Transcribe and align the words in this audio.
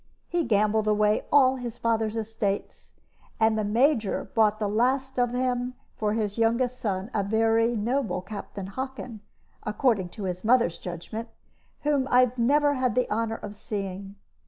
He 0.27 0.45
gambled 0.45 0.87
away 0.87 1.27
all 1.31 1.57
his 1.57 1.77
father's 1.77 2.17
estates, 2.17 2.95
and 3.39 3.55
the 3.55 3.63
Major 3.63 4.31
bought 4.33 4.57
the 4.57 4.67
last 4.67 5.19
of 5.19 5.31
them 5.31 5.75
for 5.95 6.13
his 6.13 6.39
youngest 6.39 6.79
son, 6.79 7.11
a 7.13 7.21
very 7.23 7.75
noble 7.75 8.23
Captain 8.23 8.65
Hockin 8.65 9.19
(according 9.61 10.09
to 10.17 10.23
his 10.23 10.43
mother's 10.43 10.79
judgment), 10.79 11.29
whom 11.83 12.07
I 12.09 12.31
never 12.35 12.73
had 12.73 12.95
the 12.95 13.07
honor 13.13 13.35
of 13.43 13.55
seeing. 13.55 14.15